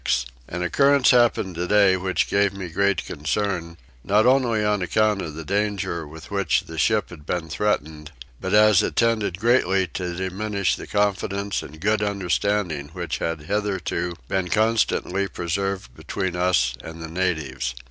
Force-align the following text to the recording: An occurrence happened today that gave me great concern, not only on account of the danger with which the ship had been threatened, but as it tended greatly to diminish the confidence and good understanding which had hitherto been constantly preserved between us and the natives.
An 0.47 0.63
occurrence 0.63 1.11
happened 1.11 1.53
today 1.53 1.95
that 1.95 2.25
gave 2.27 2.53
me 2.55 2.69
great 2.69 3.05
concern, 3.05 3.77
not 4.03 4.25
only 4.25 4.65
on 4.65 4.81
account 4.81 5.21
of 5.21 5.35
the 5.35 5.45
danger 5.45 6.07
with 6.07 6.31
which 6.31 6.61
the 6.61 6.79
ship 6.79 7.11
had 7.11 7.23
been 7.23 7.49
threatened, 7.49 8.11
but 8.39 8.51
as 8.51 8.81
it 8.81 8.95
tended 8.95 9.37
greatly 9.37 9.85
to 9.85 10.15
diminish 10.15 10.75
the 10.75 10.87
confidence 10.87 11.61
and 11.61 11.79
good 11.79 12.01
understanding 12.01 12.87
which 12.93 13.19
had 13.19 13.41
hitherto 13.41 14.15
been 14.27 14.47
constantly 14.47 15.27
preserved 15.27 15.95
between 15.95 16.35
us 16.35 16.73
and 16.83 16.99
the 17.03 17.07
natives. 17.07 17.75